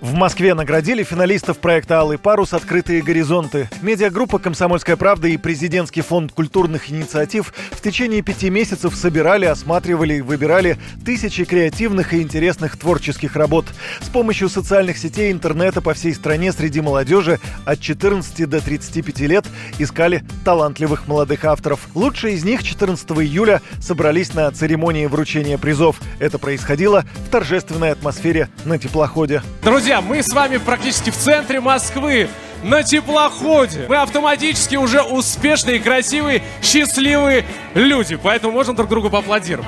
В 0.00 0.12
Москве 0.12 0.52
наградили 0.52 1.02
финалистов 1.02 1.56
проекта 1.58 2.00
«Алый 2.00 2.18
парус. 2.18 2.52
Открытые 2.52 3.00
горизонты». 3.00 3.70
Медиагруппа 3.80 4.38
«Комсомольская 4.38 4.94
правда» 4.96 5.26
и 5.28 5.38
Президентский 5.38 6.02
фонд 6.02 6.32
культурных 6.32 6.90
инициатив 6.90 7.54
в 7.70 7.80
течение 7.80 8.20
пяти 8.20 8.50
месяцев 8.50 8.94
собирали, 8.94 9.46
осматривали 9.46 10.16
и 10.16 10.20
выбирали 10.20 10.76
тысячи 11.02 11.46
креативных 11.46 12.12
и 12.12 12.20
интересных 12.20 12.76
творческих 12.76 13.36
работ. 13.36 13.64
С 14.02 14.10
помощью 14.10 14.50
социальных 14.50 14.98
сетей 14.98 15.32
интернета 15.32 15.80
по 15.80 15.94
всей 15.94 16.14
стране 16.14 16.52
среди 16.52 16.82
молодежи 16.82 17.40
от 17.64 17.80
14 17.80 18.46
до 18.46 18.60
35 18.60 19.20
лет 19.20 19.46
искали 19.78 20.24
талантливых 20.44 21.08
молодых 21.08 21.44
авторов. 21.44 21.80
Лучшие 21.94 22.34
из 22.34 22.44
них 22.44 22.62
14 22.62 23.08
июля 23.12 23.62
собрались 23.80 24.34
на 24.34 24.50
церемонии 24.50 25.06
вручения 25.06 25.58
призов. 25.58 26.00
Это 26.18 26.38
происходило 26.38 27.04
в 27.26 27.30
торжественной 27.30 27.92
атмосфере 27.92 28.48
на 28.64 28.78
теплоходе. 28.78 29.42
Друзья, 29.62 30.00
мы 30.00 30.22
с 30.22 30.32
вами 30.32 30.58
практически 30.58 31.10
в 31.10 31.16
центре 31.16 31.60
Москвы 31.60 32.28
на 32.62 32.82
теплоходе. 32.82 33.86
Мы 33.88 33.96
автоматически 33.96 34.76
уже 34.76 35.02
успешные, 35.02 35.80
красивые, 35.80 36.42
счастливые 36.62 37.44
люди, 37.74 38.16
поэтому 38.16 38.52
можем 38.52 38.74
друг 38.74 38.88
другу 38.88 39.10
поаплодировать. 39.10 39.66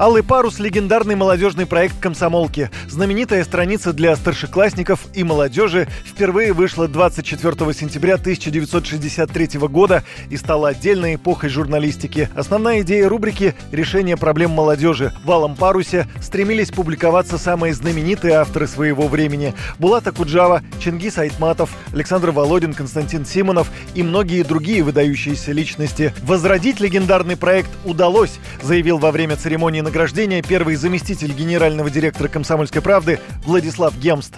«Алый 0.00 0.22
парус»— 0.22 0.58
легендарный 0.60 1.16
молодежный 1.16 1.66
проект 1.66 1.98
«Комсомолки». 1.98 2.70
Знаменитая 2.88 3.42
страница 3.42 3.92
для 3.92 4.14
старшеклассников 4.14 5.00
и 5.12 5.24
молодежи 5.24 5.88
впервые 6.04 6.52
вышла 6.52 6.86
24 6.86 7.74
сентября 7.74 8.14
1963 8.14 9.58
года 9.66 10.04
и 10.30 10.36
стала 10.36 10.68
отдельной 10.68 11.16
эпохой 11.16 11.50
журналистики. 11.50 12.30
Основная 12.36 12.82
идея 12.82 13.08
рубрики— 13.08 13.56
решение 13.72 14.16
проблем 14.16 14.52
молодежи. 14.52 15.12
В 15.24 15.32
«Алом 15.32 15.56
парусе» 15.56 16.06
стремились 16.22 16.70
публиковаться 16.70 17.36
самые 17.36 17.74
знаменитые 17.74 18.34
авторы 18.34 18.68
своего 18.68 19.08
времени. 19.08 19.52
Булата 19.80 20.12
Куджава, 20.12 20.62
Чингис 20.78 21.18
Айтматов, 21.18 21.70
Александр 21.92 22.30
Володин, 22.30 22.72
Константин 22.72 23.26
Симонов 23.26 23.68
и 23.96 24.04
многие 24.04 24.44
другие 24.44 24.84
выдающиеся 24.84 25.50
личности. 25.50 26.14
Возродить 26.22 26.78
легендарный 26.78 27.36
проект 27.36 27.70
удалось, 27.84 28.38
заявил 28.62 28.98
во 28.98 29.10
время 29.10 29.34
церемонии 29.34 29.87
награждения 29.88 30.42
первый 30.42 30.76
заместитель 30.76 31.32
генерального 31.32 31.88
директора 31.88 32.28
«Комсомольской 32.28 32.82
правды» 32.82 33.20
Владислав 33.44 33.96
Гемст. 33.96 34.34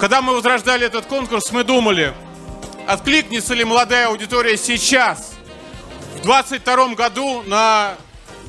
Когда 0.00 0.20
мы 0.20 0.34
возрождали 0.34 0.84
этот 0.84 1.06
конкурс, 1.06 1.52
мы 1.52 1.62
думали, 1.62 2.12
откликнется 2.88 3.54
ли 3.54 3.62
молодая 3.62 4.08
аудитория 4.08 4.56
сейчас, 4.56 5.34
в 6.18 6.22
22 6.22 6.94
году, 6.96 7.44
на 7.46 7.94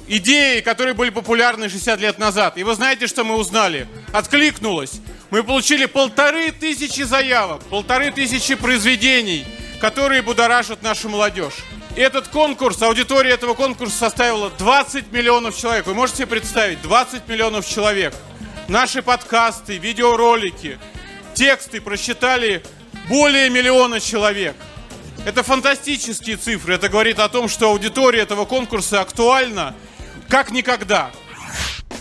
идеи, 0.07 0.61
которые 0.61 0.95
были 0.95 1.11
популярны 1.11 1.69
60 1.69 1.99
лет 1.99 2.17
назад. 2.17 2.57
И 2.57 2.63
вы 2.63 2.73
знаете, 2.73 3.05
что 3.05 3.23
мы 3.23 3.35
узнали? 3.35 3.87
Откликнулось. 4.11 5.01
Мы 5.29 5.43
получили 5.43 5.85
полторы 5.85 6.51
тысячи 6.51 7.03
заявок, 7.03 7.61
полторы 7.65 8.09
тысячи 8.09 8.55
произведений, 8.55 9.45
которые 9.79 10.23
будоражат 10.23 10.81
нашу 10.81 11.07
молодежь. 11.07 11.63
Этот 11.95 12.27
конкурс, 12.27 12.81
аудитория 12.81 13.31
этого 13.31 13.53
конкурса 13.53 13.95
составила 13.97 14.49
20 14.49 15.13
миллионов 15.13 15.57
человек. 15.57 15.87
Вы 15.87 15.93
можете 15.93 16.17
себе 16.17 16.27
представить, 16.27 16.81
20 16.81 17.25
миллионов 17.29 17.65
человек. 17.65 18.13
Наши 18.67 19.01
подкасты, 19.01 19.77
видеоролики, 19.77 20.77
тексты 21.35 21.79
просчитали 21.79 22.61
более 23.07 23.49
миллиона 23.49 24.01
человек. 24.01 24.57
Это 25.25 25.41
фантастические 25.41 26.35
цифры. 26.35 26.75
Это 26.75 26.89
говорит 26.89 27.17
о 27.19 27.29
том, 27.29 27.47
что 27.47 27.69
аудитория 27.69 28.19
этого 28.19 28.43
конкурса 28.43 28.99
актуальна 28.99 29.73
как 30.27 30.51
никогда. 30.51 31.11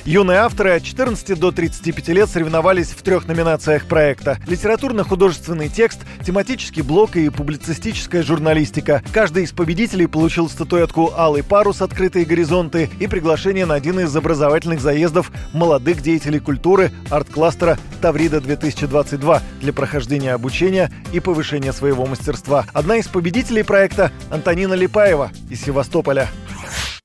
Юные 0.04 0.40
авторы 0.40 0.72
от 0.72 0.82
14 0.82 1.38
до 1.38 1.50
35 1.50 2.08
лет 2.08 2.28
соревновались 2.28 2.88
в 2.88 3.00
трех 3.00 3.26
номинациях 3.26 3.86
проекта. 3.86 4.38
Литературно-художественный 4.46 5.70
текст, 5.70 6.00
тематический 6.22 6.82
блок 6.82 7.16
и 7.16 7.30
публицистическая 7.30 8.22
журналистика. 8.22 9.02
Каждый 9.14 9.44
из 9.44 9.52
победителей 9.52 10.06
получил 10.06 10.50
статуэтку 10.50 11.14
«Алый 11.16 11.42
парус. 11.42 11.80
Открытые 11.80 12.26
горизонты» 12.26 12.90
и 13.00 13.06
приглашение 13.06 13.64
на 13.64 13.74
один 13.74 13.98
из 13.98 14.14
образовательных 14.14 14.82
заездов 14.82 15.32
молодых 15.54 16.02
деятелей 16.02 16.38
культуры 16.38 16.92
арт-кластера 17.10 17.78
«Таврида-2022» 18.02 19.40
для 19.62 19.72
прохождения 19.72 20.34
обучения 20.34 20.92
и 21.14 21.20
повышения 21.20 21.72
своего 21.72 22.04
мастерства. 22.04 22.66
Одна 22.74 22.96
из 22.96 23.08
победителей 23.08 23.62
проекта– 23.62 24.12
Антонина 24.30 24.74
Липаева 24.74 25.30
из 25.48 25.62
Севастополя. 25.62 26.28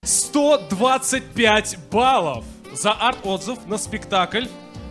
125 0.03 1.77
баллов 1.89 2.43
за 2.79 2.93
арт-отзыв 2.93 3.59
на 3.67 3.77
спектакль 3.77 4.45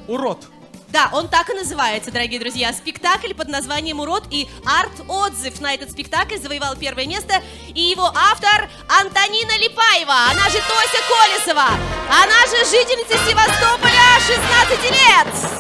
«Урод». 0.09 0.47
Да, 0.88 1.10
он 1.12 1.28
так 1.28 1.50
и 1.50 1.54
называется, 1.54 2.10
дорогие 2.10 2.41
друзья. 2.41 2.72
Спектакль 2.72 3.34
под 3.34 3.49
названием 3.49 4.00
«Урод» 4.00 4.25
и 4.31 4.47
арт-отзыв 4.66 5.60
на 5.60 5.75
этот 5.75 5.91
спектакль 5.91 6.37
завоевал 6.37 6.77
первое 6.77 7.06
место. 7.06 7.43
И 7.75 7.81
его 7.81 8.04
автор 8.04 8.69
Антонина 8.88 9.59
Липаева, 9.59 10.31
она 10.31 10.48
же 10.50 10.59
Тося 10.59 11.03
Колесова, 11.09 11.69
она 12.09 12.47
же 12.47 12.65
жительница 12.71 13.16
Севастополя, 13.27 14.19
16 14.27 14.91
лет. 14.91 15.57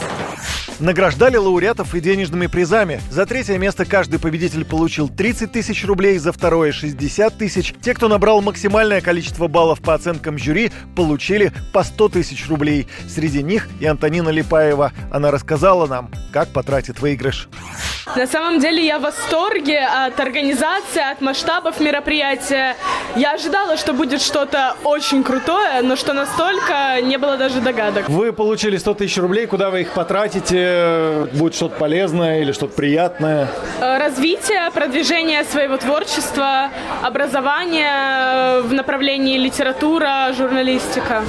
Награждали 0.80 1.36
лауреатов 1.36 1.94
и 1.96 2.00
денежными 2.00 2.46
призами. 2.46 3.00
За 3.10 3.26
третье 3.26 3.58
место 3.58 3.84
каждый 3.84 4.20
победитель 4.20 4.64
получил 4.64 5.08
30 5.08 5.50
тысяч 5.50 5.84
рублей, 5.84 6.18
за 6.18 6.30
второе 6.32 6.70
60 6.70 7.36
тысяч. 7.36 7.74
Те, 7.82 7.94
кто 7.94 8.06
набрал 8.06 8.42
максимальное 8.42 9.00
количество 9.00 9.48
баллов 9.48 9.80
по 9.80 9.94
оценкам 9.94 10.38
жюри, 10.38 10.70
получили 10.94 11.52
по 11.72 11.82
100 11.82 12.10
тысяч 12.10 12.48
рублей. 12.48 12.86
Среди 13.08 13.42
них 13.42 13.68
и 13.80 13.86
Антонина 13.86 14.28
Липаева. 14.28 14.92
Она 15.10 15.32
рассказала 15.32 15.86
нам, 15.88 16.10
как 16.32 16.50
потратит 16.50 17.00
выигрыш. 17.00 17.48
На 18.16 18.26
самом 18.26 18.58
деле 18.58 18.84
я 18.84 18.98
в 18.98 19.02
восторге 19.02 19.80
от 19.80 20.18
организации, 20.18 21.02
от 21.10 21.20
масштабов 21.20 21.80
мероприятия. 21.80 22.76
Я 23.16 23.32
ожидала, 23.32 23.76
что 23.76 23.92
будет 23.92 24.22
что-то 24.22 24.76
очень 24.84 25.22
крутое, 25.22 25.82
но 25.82 25.96
что 25.96 26.12
настолько 26.12 27.00
не 27.02 27.16
было 27.18 27.36
даже 27.36 27.60
догадок. 27.60 28.08
Вы 28.08 28.32
получили 28.32 28.76
100 28.76 28.94
тысяч 28.94 29.18
рублей, 29.18 29.46
куда 29.46 29.70
вы 29.70 29.82
их 29.82 29.92
потратите? 29.92 31.28
Будет 31.34 31.54
что-то 31.54 31.76
полезное 31.76 32.40
или 32.40 32.52
что-то 32.52 32.74
приятное? 32.74 33.48
Э, 33.80 33.98
развитие, 33.98 34.70
продвижение 34.72 35.44
своего 35.44 35.76
творчества, 35.76 36.70
образование 37.02 37.90
э, 37.90 38.60
в 38.62 38.72
направлении 38.72 39.38
литература, 39.38 40.32
журналистика. 40.36 41.22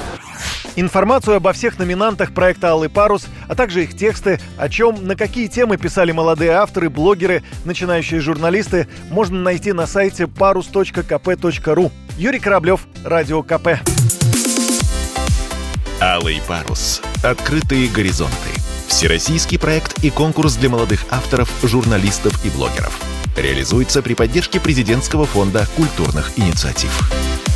Информацию 0.79 1.35
обо 1.35 1.51
всех 1.51 1.77
номинантах 1.77 2.33
проекта 2.33 2.69
«Алый 2.69 2.87
парус», 2.87 3.27
а 3.49 3.55
также 3.55 3.83
их 3.83 3.97
тексты, 3.97 4.39
о 4.57 4.69
чем, 4.69 5.05
на 5.05 5.17
какие 5.17 5.47
темы 5.47 5.75
писали 5.75 6.13
молодые 6.13 6.51
авторы, 6.51 6.89
блогеры, 6.89 7.43
начинающие 7.65 8.21
журналисты, 8.21 8.87
можно 9.09 9.41
найти 9.41 9.73
на 9.73 9.85
сайте 9.87 10.23
parus.kp.ru. 10.23 11.91
Юрий 12.17 12.39
Кораблев, 12.39 12.87
Радио 13.03 13.43
КП. 13.43 13.67
«Алый 15.99 16.41
парус. 16.47 17.01
Открытые 17.25 17.89
горизонты». 17.89 18.33
Всероссийский 18.87 19.59
проект 19.59 20.01
и 20.01 20.09
конкурс 20.09 20.55
для 20.55 20.69
молодых 20.69 21.03
авторов, 21.09 21.51
журналистов 21.61 22.45
и 22.45 22.49
блогеров. 22.49 22.97
Реализуется 23.35 24.01
при 24.01 24.13
поддержке 24.13 24.61
Президентского 24.61 25.25
фонда 25.25 25.67
культурных 25.75 26.31
инициатив. 26.37 27.48